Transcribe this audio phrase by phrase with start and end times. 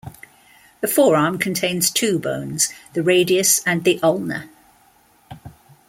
[0.79, 4.49] The forearm contains two bones: the radius and the ulna.